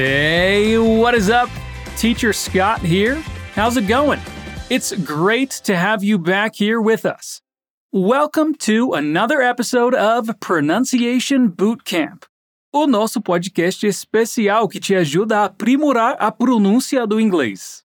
Hey, 0.00 0.78
what 0.78 1.16
is 1.16 1.28
up? 1.28 1.50
Teacher 1.96 2.32
Scott 2.32 2.78
here. 2.78 3.16
How's 3.56 3.76
it 3.76 3.88
going? 3.88 4.20
It's 4.70 4.92
great 4.92 5.50
to 5.64 5.74
have 5.74 6.04
you 6.04 6.20
back 6.20 6.54
here 6.54 6.80
with 6.80 7.04
us. 7.04 7.42
Welcome 7.90 8.54
to 8.58 8.94
another 8.94 9.42
episode 9.42 9.96
of 9.96 10.32
Pronunciation 10.38 11.48
Bootcamp, 11.48 12.26
o 12.72 12.86
nosso 12.86 13.20
podcast 13.20 13.84
especial 13.84 14.68
que 14.68 14.78
te 14.78 14.94
ajuda 14.94 15.40
a 15.40 15.44
aprimorar 15.46 16.14
a 16.20 16.30
pronúncia 16.30 17.04
do 17.04 17.18
inglês. 17.18 17.82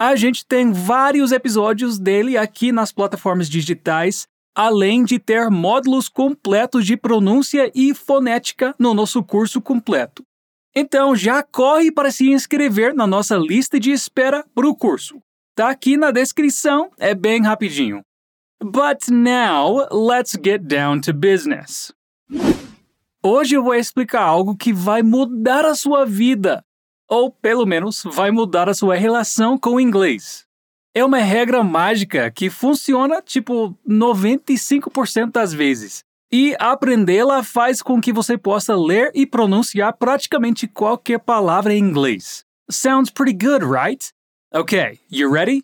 A 0.00 0.14
gente 0.14 0.46
tem 0.46 0.72
vários 0.72 1.32
episódios 1.32 1.98
dele 1.98 2.38
aqui 2.38 2.70
nas 2.70 2.92
plataformas 2.92 3.50
digitais, 3.50 4.28
além 4.54 5.04
de 5.04 5.18
ter 5.18 5.50
módulos 5.50 6.08
completos 6.08 6.86
de 6.86 6.96
pronúncia 6.96 7.72
e 7.74 7.92
fonética 7.92 8.72
no 8.78 8.94
nosso 8.94 9.20
curso 9.20 9.60
completo. 9.60 10.24
Então 10.78 11.16
já 11.16 11.42
corre 11.42 11.90
para 11.90 12.10
se 12.10 12.30
inscrever 12.30 12.94
na 12.94 13.06
nossa 13.06 13.34
lista 13.34 13.80
de 13.80 13.90
espera 13.90 14.44
para 14.54 14.68
o 14.68 14.76
curso. 14.76 15.18
Tá 15.54 15.70
aqui 15.70 15.96
na 15.96 16.10
descrição, 16.10 16.90
é 16.98 17.14
bem 17.14 17.40
rapidinho. 17.42 18.02
But 18.62 19.08
now, 19.08 19.88
let's 19.90 20.32
get 20.32 20.60
down 20.60 21.00
to 21.00 21.14
business. 21.14 21.94
Hoje 23.22 23.54
eu 23.54 23.62
vou 23.62 23.74
explicar 23.74 24.22
algo 24.22 24.54
que 24.54 24.70
vai 24.70 25.02
mudar 25.02 25.64
a 25.64 25.74
sua 25.74 26.04
vida, 26.04 26.62
ou 27.08 27.30
pelo 27.30 27.64
menos 27.64 28.02
vai 28.04 28.30
mudar 28.30 28.68
a 28.68 28.74
sua 28.74 28.96
relação 28.96 29.58
com 29.58 29.76
o 29.76 29.80
inglês. 29.80 30.44
É 30.94 31.02
uma 31.02 31.18
regra 31.18 31.64
mágica 31.64 32.30
que 32.30 32.50
funciona 32.50 33.22
tipo 33.22 33.74
95% 33.88 35.32
das 35.32 35.54
vezes. 35.54 36.04
E 36.30 36.56
aprendê-la 36.58 37.44
faz 37.44 37.80
com 37.80 38.00
que 38.00 38.12
você 38.12 38.36
possa 38.36 38.74
ler 38.74 39.12
e 39.14 39.24
pronunciar 39.24 39.96
praticamente 39.96 40.66
qualquer 40.66 41.20
palavra 41.20 41.72
em 41.72 41.78
inglês. 41.78 42.44
Sounds 42.68 43.10
pretty 43.10 43.32
good, 43.32 43.64
right? 43.64 44.10
Okay, 44.52 44.98
you 45.08 45.30
ready? 45.32 45.62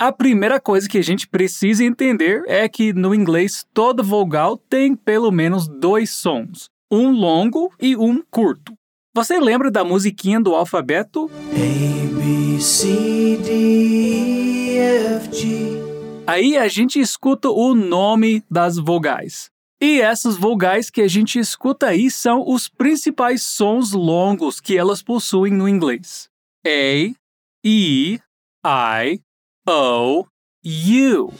A 0.00 0.10
primeira 0.10 0.58
coisa 0.58 0.88
que 0.88 0.96
a 0.96 1.02
gente 1.02 1.28
precisa 1.28 1.84
entender 1.84 2.42
é 2.46 2.66
que 2.68 2.94
no 2.94 3.14
inglês 3.14 3.66
toda 3.74 4.02
vogal 4.02 4.56
tem 4.56 4.96
pelo 4.96 5.30
menos 5.30 5.68
dois 5.68 6.10
sons, 6.10 6.70
um 6.90 7.10
longo 7.10 7.70
e 7.78 7.94
um 7.94 8.22
curto. 8.30 8.72
Você 9.14 9.38
lembra 9.38 9.70
da 9.70 9.84
musiquinha 9.84 10.40
do 10.40 10.54
alfabeto? 10.54 11.30
A, 11.50 11.54
B, 11.54 12.60
C, 12.60 13.38
D, 13.44 13.52
E, 13.52 14.78
F, 14.78 15.36
G. 15.36 15.82
Aí 16.26 16.56
a 16.56 16.68
gente 16.68 16.98
escuta 16.98 17.50
o 17.50 17.74
nome 17.74 18.42
das 18.50 18.78
vogais. 18.78 19.50
E 19.80 20.00
essas 20.00 20.36
vogais 20.36 20.90
que 20.90 21.00
a 21.00 21.06
gente 21.06 21.38
escuta 21.38 21.86
aí 21.86 22.10
são 22.10 22.42
os 22.44 22.68
principais 22.68 23.44
sons 23.44 23.92
longos 23.92 24.60
que 24.60 24.76
elas 24.76 25.02
possuem 25.02 25.52
no 25.52 25.68
inglês. 25.68 26.28
A, 26.66 27.14
E, 27.64 28.20
I, 28.66 29.20
O, 29.68 30.24
U. 30.24 31.32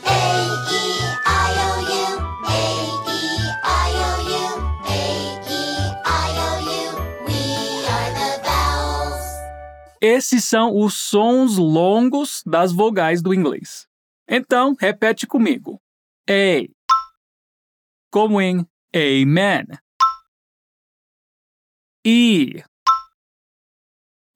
Esses 10.01 10.45
são 10.45 10.79
os 10.79 10.95
sons 10.95 11.57
longos 11.57 12.41
das 12.47 12.71
vogais 12.73 13.21
do 13.21 13.35
inglês. 13.35 13.89
Então, 14.29 14.77
repete 14.79 15.27
comigo. 15.27 15.81
A. 16.31 16.78
Como 18.11 18.41
em 18.41 18.67
Amen. 18.95 19.67
E. 22.03 22.65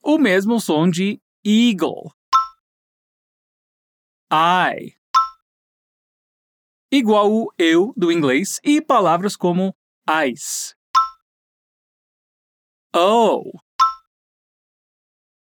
O 0.03 0.19
mesmo 0.19 0.61
som 0.61 0.91
de 0.91 1.23
eagle. 1.43 2.13
I. 4.31 4.95
Igual 6.91 7.33
o 7.33 7.55
eu 7.57 7.95
do 7.97 8.13
inglês 8.13 8.61
e 8.63 8.83
palavras 8.83 9.37
como 9.37 9.75
ice. 10.31 10.75
O. 12.95 13.59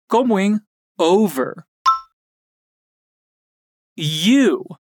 Como 0.08 0.40
em 0.40 0.58
over. 0.98 1.66
U. 3.98 4.81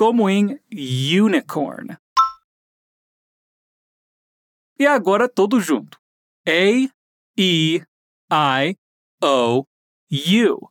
Como 0.00 0.30
em 0.30 0.58
unicorn. 0.72 1.94
E 4.78 4.86
agora 4.86 5.28
todo 5.28 5.60
junto. 5.60 5.98
A, 6.48 6.90
E, 7.36 7.82
I, 8.32 8.78
O, 9.22 9.66
U. 10.10 10.70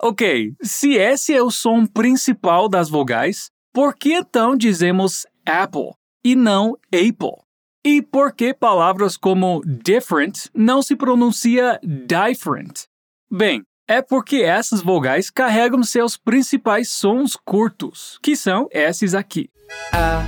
Ok, 0.00 0.54
se 0.62 0.94
esse 0.94 1.34
é 1.34 1.42
o 1.42 1.50
som 1.50 1.84
principal 1.86 2.70
das 2.70 2.88
vogais, 2.88 3.50
por 3.74 3.94
que 3.94 4.14
então 4.14 4.56
dizemos 4.56 5.26
apple 5.44 5.92
e 6.24 6.34
não 6.34 6.78
apple? 6.86 7.44
E 7.84 8.00
por 8.00 8.34
que 8.34 8.54
palavras 8.54 9.18
como 9.18 9.60
different 9.66 10.48
não 10.54 10.80
se 10.80 10.96
pronuncia 10.96 11.78
different? 11.82 12.86
Bem, 13.30 13.62
é 13.92 14.00
porque 14.00 14.36
essas 14.36 14.80
vogais 14.80 15.28
carregam 15.28 15.82
seus 15.82 16.16
principais 16.16 16.88
sons 16.88 17.36
curtos, 17.36 18.18
que 18.22 18.34
são 18.34 18.66
esses 18.70 19.14
aqui. 19.14 19.50
A, 19.92 20.22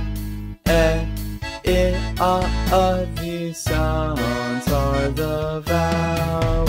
E, 0.69 1.01
I, 1.67 1.95
A, 2.19 2.41
A. 2.75 3.05
These 3.19 3.61
sounds 3.61 4.67
are 4.71 5.11
the 5.15 5.61
vowels. 5.67 6.67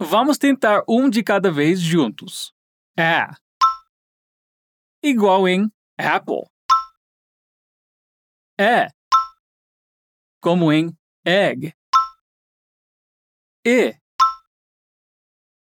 Vamos 0.00 0.36
tentar 0.36 0.82
um 0.88 1.08
de 1.08 1.22
cada 1.22 1.48
vez 1.48 1.80
juntos. 1.80 2.52
A. 2.98 3.36
Igual 5.00 5.46
em 5.46 5.70
apple. 5.96 6.42
É. 8.58 8.88
Como 10.40 10.72
em 10.72 10.92
egg. 11.24 11.72
E. 13.64 13.94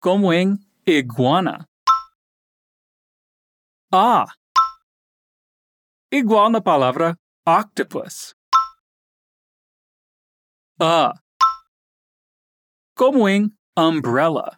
Como 0.09 0.31
em 0.31 0.57
iguana. 0.85 1.67
A. 3.91 4.23
Igual 6.09 6.49
na 6.49 6.61
palavra 6.61 7.19
octopus. 7.45 8.33
A. 10.79 11.11
Como 12.95 13.27
em 13.27 13.51
umbrella. 13.77 14.57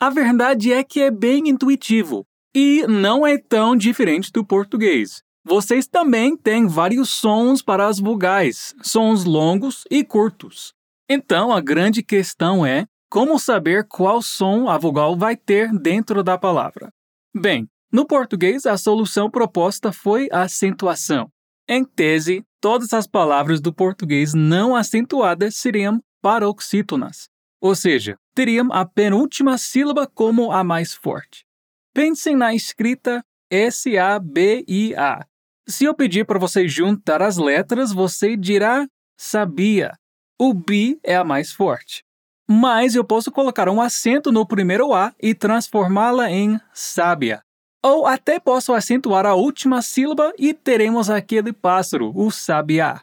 A 0.00 0.08
verdade 0.08 0.72
é 0.72 0.84
que 0.84 1.00
é 1.00 1.10
bem 1.10 1.48
intuitivo 1.48 2.24
e 2.54 2.86
não 2.86 3.26
é 3.26 3.36
tão 3.36 3.74
diferente 3.74 4.30
do 4.30 4.46
português. 4.46 5.24
Vocês 5.44 5.88
também 5.88 6.36
têm 6.36 6.68
vários 6.68 7.10
sons 7.10 7.62
para 7.62 7.88
as 7.88 7.98
vogais, 7.98 8.76
sons 8.80 9.24
longos 9.24 9.82
e 9.90 10.04
curtos. 10.04 10.72
Então 11.10 11.52
a 11.52 11.60
grande 11.60 12.00
questão 12.00 12.64
é 12.64 12.86
como 13.12 13.38
saber 13.38 13.86
qual 13.86 14.22
som 14.22 14.70
a 14.70 14.78
vogal 14.78 15.14
vai 15.14 15.36
ter 15.36 15.70
dentro 15.70 16.24
da 16.24 16.38
palavra. 16.38 16.90
Bem, 17.36 17.68
no 17.92 18.06
português 18.06 18.64
a 18.64 18.78
solução 18.78 19.30
proposta 19.30 19.92
foi 19.92 20.30
a 20.32 20.44
acentuação. 20.44 21.30
Em 21.68 21.84
tese, 21.84 22.42
todas 22.58 22.94
as 22.94 23.06
palavras 23.06 23.60
do 23.60 23.70
português 23.70 24.32
não 24.32 24.74
acentuadas 24.74 25.56
seriam 25.56 26.02
paroxítonas, 26.22 27.28
ou 27.60 27.74
seja, 27.74 28.16
teriam 28.34 28.72
a 28.72 28.86
penúltima 28.86 29.58
sílaba 29.58 30.06
como 30.06 30.50
a 30.50 30.64
mais 30.64 30.94
forte. 30.94 31.44
Pensem 31.92 32.34
na 32.34 32.54
escrita 32.54 33.22
S-A-B-I-A. 33.50 35.26
Se 35.68 35.84
eu 35.84 35.94
pedir 35.94 36.24
para 36.24 36.38
você 36.38 36.66
juntar 36.66 37.20
as 37.20 37.36
letras, 37.36 37.92
você 37.92 38.38
dirá 38.38 38.86
sabia. 39.18 39.92
O 40.40 40.54
B 40.54 40.98
é 41.04 41.14
a 41.14 41.22
mais 41.22 41.52
forte. 41.52 42.02
Mas 42.48 42.94
eu 42.94 43.04
posso 43.04 43.30
colocar 43.30 43.68
um 43.68 43.80
acento 43.80 44.32
no 44.32 44.46
primeiro 44.46 44.92
A 44.92 45.14
e 45.20 45.34
transformá-la 45.34 46.30
em 46.30 46.60
sábia. 46.72 47.42
Ou 47.84 48.06
até 48.06 48.38
posso 48.38 48.72
acentuar 48.72 49.26
a 49.26 49.34
última 49.34 49.82
sílaba 49.82 50.32
e 50.38 50.54
teremos 50.54 51.10
aquele 51.10 51.52
pássaro, 51.52 52.12
o 52.14 52.30
sabiá. 52.30 53.02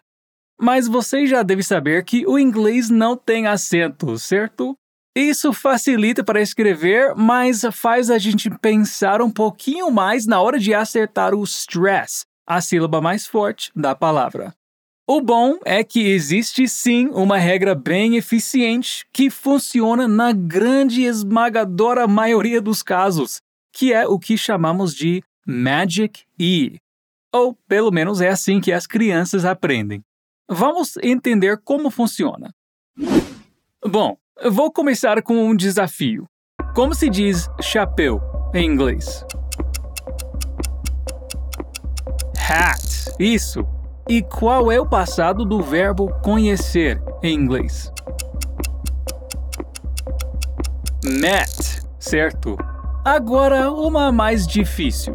Mas 0.60 0.88
você 0.88 1.26
já 1.26 1.42
deve 1.44 1.64
saber 1.64 2.04
que 2.04 2.26
o 2.28 2.38
inglês 2.38 2.90
não 2.90 3.16
tem 3.16 3.48
acento, 3.48 4.18
certo? 4.18 4.76
Isso 5.16 5.52
facilita 5.52 6.24
para 6.24 6.42
escrever, 6.42 7.16
mas 7.16 7.62
faz 7.74 8.10
a 8.10 8.18
gente 8.18 8.50
pensar 8.60 9.22
um 9.22 9.32
pouquinho 9.32 9.90
mais 9.90 10.26
na 10.26 10.40
hora 10.40 10.60
de 10.60 10.74
acertar 10.74 11.34
o 11.34 11.44
stress, 11.44 12.24
a 12.48 12.62
sílaba 12.62 13.02
mais 13.02 13.26
forte 13.26 13.72
da 13.76 13.96
palavra. 13.96 14.54
O 15.12 15.22
bom 15.22 15.58
é 15.66 15.84
que 15.84 16.08
existe 16.08 16.68
sim 16.68 17.08
uma 17.08 17.40
regra 17.40 17.74
bem 17.74 18.16
eficiente 18.16 19.08
que 19.12 19.32
funciona 19.32 20.08
na 20.08 20.32
grande 20.32 21.02
esmagadora 21.02 22.08
maioria 22.08 22.62
dos 22.62 22.84
casos, 22.84 23.42
que 23.74 23.92
é 23.92 24.08
o 24.08 24.20
que 24.20 24.38
chamamos 24.38 24.94
de 24.94 25.24
Magic 25.44 26.26
E. 26.40 26.78
Ou 27.34 27.56
pelo 27.68 27.90
menos 27.90 28.22
é 28.22 28.30
assim 28.30 28.62
que 28.62 28.72
as 28.72 28.86
crianças 28.86 29.46
aprendem. 29.46 30.04
Vamos 30.48 30.96
entender 31.02 31.58
como 31.58 31.90
funciona. 31.90 32.54
Bom, 33.84 34.16
vou 34.52 34.72
começar 34.72 35.24
com 35.24 35.44
um 35.44 35.56
desafio. 35.56 36.28
Como 36.76 36.94
se 36.94 37.10
diz 37.10 37.50
chapéu 37.60 38.22
em 38.54 38.64
inglês? 38.64 39.26
Hat. 42.48 43.12
Isso. 43.20 43.79
E 44.10 44.24
qual 44.24 44.72
é 44.72 44.82
o 44.82 44.88
passado 44.88 45.46
do 45.46 45.62
verbo 45.62 46.12
conhecer 46.24 47.00
em 47.22 47.36
inglês? 47.36 47.94
Met, 51.06 51.84
certo? 52.00 52.58
Agora 53.06 53.72
uma 53.72 54.12
mais 54.12 54.48
difícil. 54.48 55.14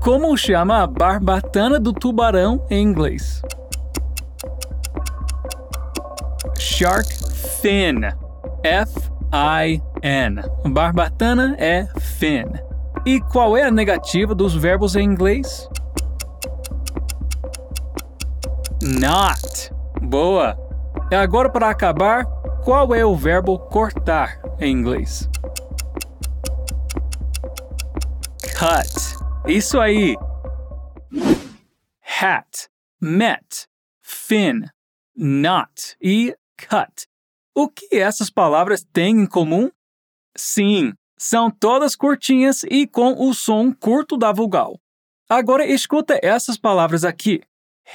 Como 0.00 0.36
chama 0.36 0.80
a 0.80 0.86
barbatana 0.86 1.80
do 1.80 1.92
tubarão 1.92 2.64
em 2.70 2.84
inglês? 2.84 3.42
Shark 6.56 7.08
fin. 7.60 8.02
F-I-N. 8.62 10.42
Barbatana 10.66 11.56
é 11.58 11.88
fin. 11.98 12.44
E 13.04 13.20
qual 13.20 13.56
é 13.56 13.64
a 13.64 13.72
negativa 13.72 14.36
dos 14.36 14.54
verbos 14.54 14.94
em 14.94 15.02
inglês? 15.02 15.68
Not. 18.86 19.72
Boa. 20.00 20.56
E 21.10 21.14
agora 21.16 21.50
para 21.50 21.68
acabar, 21.68 22.24
qual 22.64 22.94
é 22.94 23.04
o 23.04 23.16
verbo 23.16 23.58
cortar 23.58 24.40
em 24.60 24.70
inglês? 24.70 25.28
Cut. 28.56 29.52
Isso 29.52 29.80
aí. 29.80 30.14
Hat, 32.20 32.68
met, 33.00 33.66
fin, 34.00 34.62
not 35.16 35.96
e 36.00 36.36
cut. 36.56 37.08
O 37.56 37.68
que 37.68 37.88
essas 37.96 38.30
palavras 38.30 38.86
têm 38.92 39.22
em 39.22 39.26
comum? 39.26 39.68
Sim, 40.36 40.92
são 41.18 41.50
todas 41.50 41.96
curtinhas 41.96 42.62
e 42.62 42.86
com 42.86 43.28
o 43.28 43.34
som 43.34 43.72
curto 43.72 44.16
da 44.16 44.30
vogal. 44.30 44.78
Agora 45.28 45.66
escuta 45.66 46.20
essas 46.22 46.56
palavras 46.56 47.04
aqui: 47.04 47.42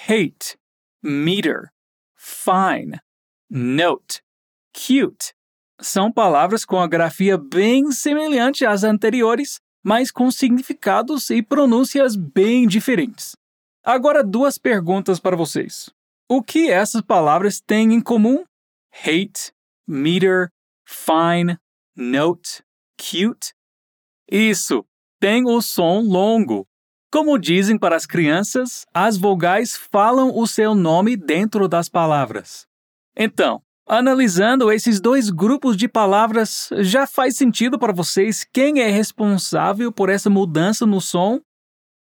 hate, 0.09 0.59
meter, 1.01 1.71
fine, 2.15 2.99
note, 3.49 4.21
cute. 4.73 5.33
São 5.79 6.11
palavras 6.11 6.63
com 6.63 6.79
a 6.79 6.87
grafia 6.87 7.37
bem 7.37 7.91
semelhante 7.91 8.65
às 8.65 8.83
anteriores, 8.83 9.59
mas 9.83 10.11
com 10.11 10.29
significados 10.29 11.29
e 11.31 11.41
pronúncias 11.41 12.15
bem 12.15 12.67
diferentes. 12.67 13.35
Agora, 13.83 14.23
duas 14.23 14.59
perguntas 14.59 15.19
para 15.19 15.35
vocês. 15.35 15.89
O 16.29 16.43
que 16.43 16.69
essas 16.69 17.01
palavras 17.01 17.59
têm 17.59 17.93
em 17.93 18.01
comum? 18.01 18.45
Hate, 18.93 19.51
meter, 19.87 20.51
fine, 20.87 21.57
note, 21.95 22.63
cute? 22.95 23.53
Isso, 24.31 24.85
tem 25.19 25.45
o 25.45 25.61
som 25.61 25.99
longo. 26.01 26.67
Como 27.11 27.37
dizem 27.37 27.77
para 27.77 27.97
as 27.97 28.05
crianças, 28.05 28.85
as 28.93 29.17
vogais 29.17 29.75
falam 29.75 30.31
o 30.33 30.47
seu 30.47 30.73
nome 30.73 31.17
dentro 31.17 31.67
das 31.67 31.89
palavras. 31.89 32.65
Então, 33.17 33.61
analisando 33.85 34.71
esses 34.71 35.01
dois 35.01 35.29
grupos 35.29 35.75
de 35.75 35.89
palavras, 35.89 36.69
já 36.79 37.05
faz 37.05 37.35
sentido 37.35 37.77
para 37.77 37.91
vocês 37.91 38.45
quem 38.53 38.79
é 38.79 38.87
responsável 38.89 39.91
por 39.91 40.07
essa 40.07 40.29
mudança 40.29 40.85
no 40.85 41.01
som? 41.01 41.41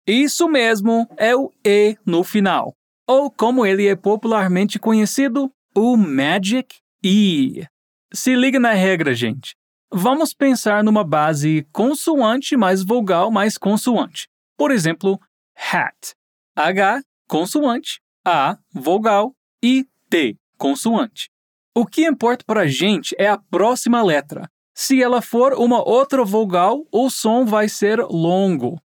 Isso 0.06 0.48
mesmo, 0.48 1.06
é 1.18 1.36
o 1.36 1.52
E 1.62 1.98
no 2.06 2.24
final. 2.24 2.74
Ou 3.06 3.30
como 3.30 3.66
ele 3.66 3.86
é 3.86 3.94
popularmente 3.94 4.78
conhecido, 4.78 5.52
o 5.76 5.98
Magic 5.98 6.76
E. 7.04 7.66
Se 8.10 8.34
liga 8.34 8.58
na 8.58 8.72
regra, 8.72 9.12
gente. 9.12 9.54
Vamos 9.92 10.32
pensar 10.32 10.82
numa 10.82 11.04
base 11.04 11.66
consoante 11.70 12.56
mais 12.56 12.82
vogal 12.82 13.30
mais 13.30 13.58
consoante. 13.58 14.28
Por 14.56 14.70
exemplo, 14.70 15.20
hat. 15.56 16.14
H, 16.56 17.02
consoante, 17.28 18.00
A, 18.24 18.56
vogal 18.72 19.34
e 19.62 19.84
T, 20.08 20.38
consoante. 20.56 21.30
O 21.74 21.84
que 21.84 22.06
importa 22.06 22.44
para 22.46 22.60
a 22.60 22.66
gente 22.66 23.14
é 23.18 23.28
a 23.28 23.36
próxima 23.38 24.02
letra. 24.02 24.48
Se 24.72 25.02
ela 25.02 25.20
for 25.20 25.54
uma 25.54 25.86
outra 25.86 26.24
vogal, 26.24 26.86
o 26.92 27.10
som 27.10 27.44
vai 27.44 27.68
ser 27.68 27.98
longo. 27.98 28.80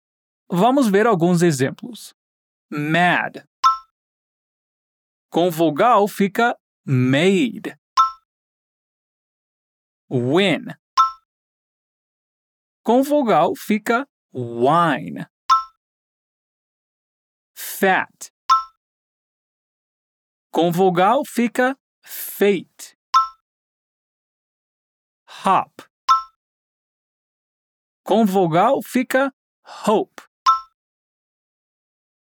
Vamos 0.48 0.88
ver 0.88 1.06
alguns 1.06 1.42
exemplos. 1.42 2.14
Mad. 2.70 3.44
Com 5.28 5.50
vogal 5.50 6.06
fica 6.06 6.56
made. 6.84 7.76
Win. 10.08 10.66
Com 12.84 13.02
vogal 13.02 13.54
fica 13.56 14.08
wine 14.32 15.26
fat. 17.78 18.32
Com 20.50 20.72
vogal 20.72 21.22
fica 21.26 21.78
fate. 22.02 22.96
Hop. 25.44 25.82
Com 28.02 28.24
vogal 28.24 28.80
fica 28.82 29.30
hope. 29.86 30.22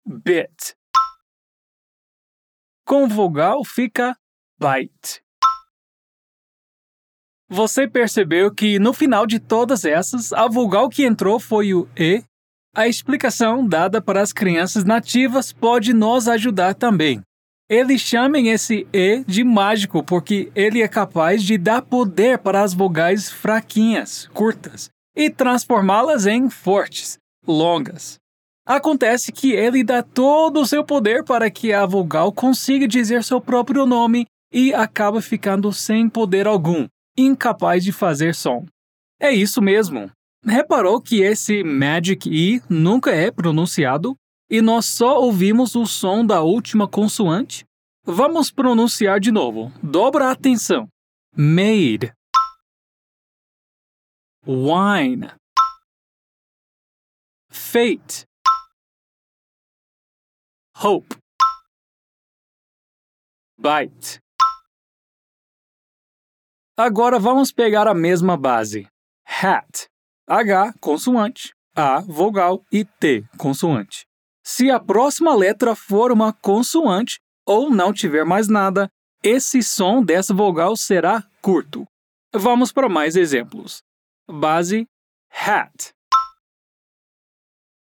Bit. 0.06 0.76
Com 2.86 3.08
vogal 3.08 3.66
fica 3.66 4.16
bite. 4.60 5.24
Você 7.50 7.88
percebeu 7.88 8.54
que 8.54 8.78
no 8.78 8.94
final 8.94 9.26
de 9.26 9.40
todas 9.40 9.86
essas, 9.86 10.32
a 10.34 10.48
vogal 10.48 10.88
que 10.88 11.04
entrou 11.04 11.40
foi 11.40 11.74
o 11.74 11.90
E 11.98 12.24
a 12.74 12.88
explicação 12.88 13.68
dada 13.68 14.02
para 14.02 14.22
as 14.22 14.32
crianças 14.32 14.84
nativas 14.84 15.52
pode 15.52 15.94
nos 15.94 16.28
ajudar 16.28 16.74
também. 16.74 17.22
Eles 17.70 18.02
chamem 18.02 18.50
esse 18.50 18.88
E 18.92 19.24
de 19.26 19.44
mágico 19.44 20.04
porque 20.04 20.52
ele 20.54 20.82
é 20.82 20.88
capaz 20.88 21.44
de 21.44 21.58
dar 21.58 21.82
poder 21.82 22.38
para 22.40 22.62
as 22.62 22.74
vogais 22.74 23.30
fraquinhas, 23.30 24.28
curtas, 24.34 24.90
e 25.16 25.30
transformá-las 25.30 26.26
em 26.26 26.50
fortes, 26.50 27.18
longas. 27.48 28.18
Acontece 28.66 29.32
que 29.32 29.52
ele 29.52 29.84
dá 29.84 30.04
todo 30.04 30.62
o 30.62 30.66
seu 30.66 30.84
poder 30.84 31.24
para 31.24 31.50
que 31.50 31.74
a 31.74 31.86
vogal 31.86 32.32
consiga 32.32 32.88
dizer 32.88 33.24
seu 33.24 33.42
próprio 33.42 33.86
nome 33.86 34.26
e 34.54 34.74
acaba 34.74 35.22
ficando 35.22 35.72
sem 35.74 36.10
poder 36.10 36.48
algum, 36.48 36.88
incapaz 37.18 37.84
de 37.84 37.92
fazer 37.92 38.36
som. 38.36 38.66
É 39.20 39.32
isso 39.32 39.62
mesmo. 39.62 40.12
Reparou 40.44 41.00
que 41.00 41.22
esse 41.22 41.64
Magic 41.64 42.28
E 42.28 42.62
nunca 42.68 43.12
é 43.12 43.30
pronunciado 43.30 44.16
e 44.50 44.62
nós 44.62 44.86
só 44.86 45.20
ouvimos 45.20 45.76
o 45.76 45.86
som 45.86 46.26
da 46.26 46.42
última 46.42 46.88
consoante? 46.88 47.64
Vamos 48.04 48.52
pronunciar 48.52 49.20
de 49.20 49.32
novo. 49.32 49.72
Dobra 49.82 50.26
a 50.28 50.32
atenção. 50.32 50.88
Made. 51.34 52.12
Wine. 54.46 55.32
Fate. 57.50 58.26
Hope. 60.76 61.16
Bite. 63.58 64.20
Agora 66.76 67.20
vamos 67.20 67.52
pegar 67.52 67.88
a 67.88 67.94
mesma 67.94 68.36
base. 68.36 68.88
Hat. 69.24 69.91
H, 70.28 70.74
consoante, 70.80 71.54
A, 71.76 72.02
vogal 72.02 72.64
e 72.72 72.86
T, 72.86 73.26
consoante. 73.38 74.06
Se 74.44 74.70
a 74.70 74.80
próxima 74.80 75.36
letra 75.36 75.76
for 75.76 76.12
uma 76.12 76.34
consoante 76.34 77.20
ou 77.46 77.70
não 77.70 77.94
tiver 77.94 78.24
mais 78.26 78.48
nada, 78.48 78.90
esse 79.24 79.62
som 79.62 80.04
dessa 80.04 80.34
vogal 80.34 80.76
será 80.76 81.24
curto. 81.42 81.86
Vamos 82.34 82.72
para 82.72 82.90
mais 82.90 83.16
exemplos. 83.16 83.82
Base 84.30 84.88
hat, 85.30 85.94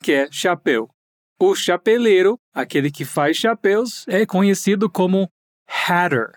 que 0.01 0.13
é 0.13 0.31
chapéu. 0.31 0.89
O 1.39 1.53
chapeleiro, 1.53 2.39
aquele 2.53 2.89
que 2.89 3.05
faz 3.05 3.37
chapéus, 3.37 4.07
é 4.07 4.25
conhecido 4.25 4.89
como 4.89 5.29
hatter 5.67 6.36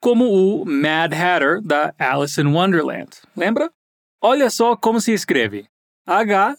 como 0.00 0.24
o 0.26 0.64
Mad 0.64 1.12
Hatter 1.12 1.60
da 1.62 1.94
Alice 1.98 2.40
in 2.40 2.46
Wonderland. 2.46 3.10
Lembra? 3.36 3.70
Olha 4.22 4.50
só 4.50 4.76
como 4.76 5.00
se 5.00 5.12
escreve: 5.12 5.66
H-A-T-T-E-R. 6.06 6.56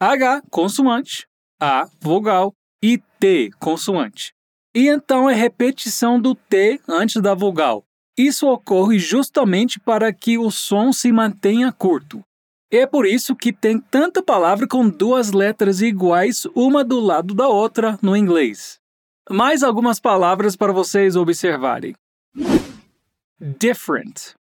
H 0.00 0.42
consoante, 0.50 1.26
A 1.60 1.88
vogal 2.00 2.52
e 2.82 2.98
T 3.18 3.50
consoante. 3.58 4.32
E 4.74 4.86
então 4.88 5.28
é 5.28 5.34
repetição 5.34 6.20
do 6.20 6.34
T 6.34 6.80
antes 6.86 7.20
da 7.20 7.34
vogal. 7.34 7.84
Isso 8.16 8.48
ocorre 8.48 8.98
justamente 8.98 9.80
para 9.80 10.12
que 10.12 10.38
o 10.38 10.50
som 10.50 10.92
se 10.92 11.10
mantenha 11.10 11.72
curto. 11.72 12.22
É 12.70 12.86
por 12.86 13.06
isso 13.06 13.34
que 13.34 13.52
tem 13.52 13.80
tanta 13.80 14.22
palavra 14.22 14.68
com 14.68 14.88
duas 14.88 15.32
letras 15.32 15.80
iguais 15.80 16.44
uma 16.54 16.84
do 16.84 17.00
lado 17.00 17.34
da 17.34 17.48
outra 17.48 17.98
no 18.02 18.16
inglês. 18.16 18.78
Mais 19.30 19.62
algumas 19.62 20.00
palavras 20.00 20.56
para 20.56 20.72
vocês 20.72 21.14
observarem. 21.14 21.94
Different. 23.38 24.34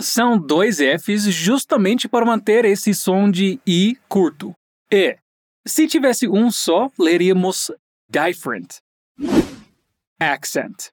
São 0.00 0.38
dois 0.38 0.78
Fs 0.78 1.32
justamente 1.32 2.08
para 2.08 2.26
manter 2.26 2.64
esse 2.64 2.92
som 2.94 3.30
de 3.30 3.60
I 3.66 3.96
curto. 4.08 4.52
E. 4.92 5.16
Se 5.66 5.86
tivesse 5.86 6.28
um 6.28 6.50
só, 6.50 6.90
leríamos 6.98 7.70
different. 8.08 8.78
Accent. 10.20 10.90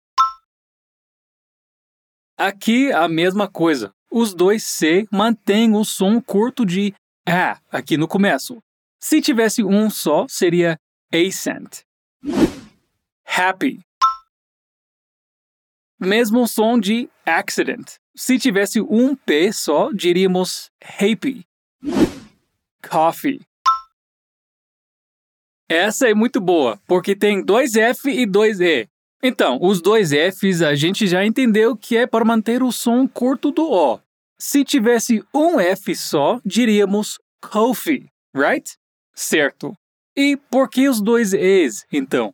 Aqui 2.38 2.92
a 2.92 3.08
mesma 3.08 3.48
coisa. 3.48 3.92
Os 4.12 4.34
dois 4.34 4.64
C 4.64 5.08
mantêm 5.12 5.76
o 5.76 5.84
som 5.84 6.22
curto 6.22 6.66
de 6.66 6.94
A 7.28 7.60
aqui 7.72 7.98
no 7.98 8.08
começo. 8.08 8.60
Se 9.02 9.22
tivesse 9.22 9.64
um 9.64 9.90
só, 9.90 10.28
seria 10.30 10.78
accent. 11.14 11.86
Happy. 13.24 13.80
Mesmo 16.00 16.48
som 16.48 16.80
de 16.80 17.08
accident. 17.26 17.98
Se 18.16 18.40
tivesse 18.40 18.82
um 18.82 19.16
P 19.16 19.54
só, 19.54 19.92
diríamos 19.92 20.72
happy. 20.82 21.46
Coffee. 22.82 23.42
Essa 25.70 26.10
é 26.10 26.14
muito 26.14 26.42
boa, 26.42 26.80
porque 26.88 27.16
tem 27.16 27.44
dois 27.44 27.76
F 27.76 28.10
e 28.10 28.26
dois 28.26 28.60
E. 28.60 28.88
Então, 29.24 29.58
os 29.62 29.82
dois 29.82 30.12
Fs 30.12 30.62
a 30.62 30.76
gente 30.76 31.08
já 31.08 31.26
entendeu 31.26 31.78
que 31.78 31.96
é 31.96 32.06
para 32.06 32.26
manter 32.26 32.62
o 32.62 32.72
som 32.72 33.08
curto 33.08 33.52
do 33.52 33.72
O. 33.72 34.00
Se 34.38 34.66
tivesse 34.66 35.24
um 35.34 35.60
F 35.60 35.96
só, 35.96 36.42
diríamos 36.46 37.18
coffee, 37.42 38.10
right? 38.36 38.78
Certo. 39.16 39.74
E 40.16 40.38
por 40.38 40.70
que 40.70 40.88
os 40.88 41.02
dois 41.02 41.34
E's, 41.34 41.86
então? 41.92 42.34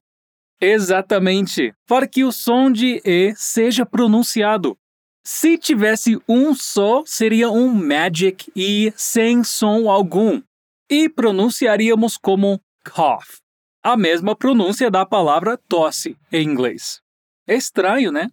Exatamente, 0.62 1.74
para 1.88 2.06
que 2.08 2.24
o 2.24 2.32
som 2.32 2.70
de 2.70 3.02
E 3.06 3.34
seja 3.36 3.86
pronunciado. 3.86 4.78
Se 5.24 5.58
tivesse 5.58 6.20
um 6.28 6.54
só, 6.54 7.04
seria 7.06 7.50
um 7.50 7.74
magic 7.74 8.52
E 8.56 8.92
sem 8.98 9.44
som 9.44 9.90
algum, 9.90 10.42
e 10.90 11.08
pronunciaríamos 11.08 12.18
como 12.18 12.60
cough, 12.84 13.40
a 13.84 13.96
mesma 13.96 14.36
pronúncia 14.36 14.90
da 14.90 15.06
palavra 15.06 15.58
tosse 15.70 16.18
em 16.32 16.44
inglês. 16.44 17.00
É 17.48 17.56
estranho, 17.56 18.12
né? 18.12 18.30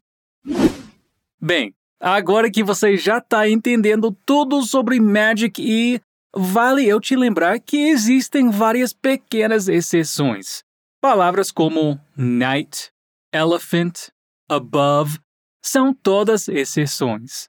Bem, 1.41 1.75
agora 2.01 2.51
que 2.51 2.65
você 2.65 2.97
já 2.97 3.19
está 3.19 3.49
entendendo 3.49 4.11
tudo 4.25 4.63
sobre 4.63 4.99
Magic 4.99 5.63
E, 5.63 6.01
vale 6.37 6.87
eu 6.87 7.01
te 7.01 7.17
lembrar 7.17 7.59
que 7.59 7.89
existem 7.89 8.51
várias 8.51 8.93
pequenas 8.93 9.69
exceções. 9.69 10.63
Palavras 11.01 11.51
como 11.51 11.99
night, 12.17 12.91
elephant, 13.33 14.09
above 14.49 15.19
são 15.65 15.95
todas 15.95 16.47
exceções. 16.49 17.49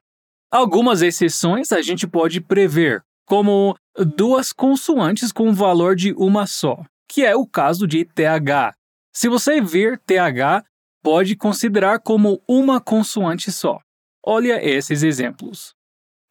Algumas 0.50 1.02
exceções 1.02 1.70
a 1.70 1.82
gente 1.82 2.06
pode 2.06 2.40
prever, 2.40 3.04
como 3.26 3.76
duas 4.16 4.52
consoantes 4.52 5.30
com 5.30 5.52
valor 5.52 5.94
de 5.94 6.14
uma 6.14 6.46
só, 6.46 6.82
que 7.06 7.24
é 7.24 7.36
o 7.36 7.46
caso 7.46 7.86
de 7.86 8.06
TH. 8.06 8.74
Se 9.12 9.28
você 9.28 9.60
ver 9.60 9.98
TH, 9.98 10.64
pode 11.02 11.36
considerar 11.36 12.00
como 12.00 12.42
uma 12.48 12.80
consoante 12.80 13.52
só. 13.52 13.80
Olha 14.24 14.64
esses 14.64 15.02
exemplos. 15.02 15.74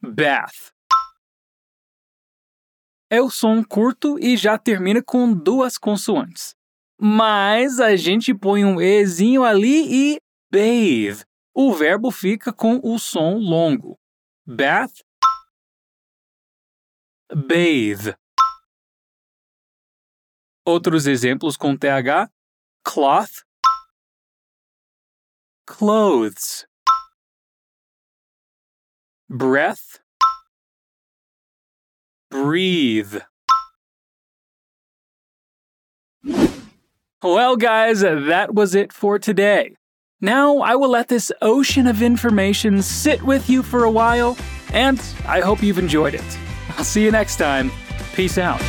Bath. 0.01 0.76
É 3.09 3.21
o 3.21 3.29
som 3.29 3.63
curto 3.63 4.19
e 4.19 4.35
já 4.35 4.57
termina 4.57 5.01
com 5.01 5.33
duas 5.33 5.77
consoantes. 5.77 6.55
Mas 6.99 7.79
a 7.79 7.95
gente 7.95 8.33
põe 8.33 8.65
um 8.65 8.81
Ezinho 8.81 9.43
ali 9.43 10.15
e 10.15 10.21
bathe. 10.51 11.23
O 11.53 11.73
verbo 11.73 12.11
fica 12.11 12.51
com 12.51 12.79
o 12.83 12.99
som 12.99 13.37
longo. 13.37 13.97
Bath, 14.45 14.99
bathe. 17.33 18.15
Outros 20.65 21.07
exemplos 21.07 21.55
com 21.55 21.77
TH: 21.77 22.29
cloth, 22.83 23.45
clothes, 25.65 26.67
breath, 29.29 30.01
breathe. 32.29 33.17
Well, 37.23 37.55
guys, 37.55 38.01
that 38.01 38.53
was 38.53 38.75
it 38.75 38.93
for 38.93 39.17
today. 39.19 39.75
Now 40.21 40.59
I 40.59 40.75
will 40.75 40.89
let 40.89 41.07
this 41.07 41.31
ocean 41.41 41.87
of 41.87 42.01
information 42.01 42.81
sit 42.81 43.21
with 43.23 43.49
you 43.49 43.63
for 43.63 43.83
a 43.83 43.91
while, 43.91 44.37
and 44.73 45.01
I 45.27 45.41
hope 45.41 45.61
you've 45.61 45.79
enjoyed 45.79 46.13
it. 46.13 46.39
I'll 46.77 46.83
see 46.83 47.03
you 47.03 47.11
next 47.11 47.37
time. 47.37 47.71
Peace 48.13 48.37
out. 48.37 48.61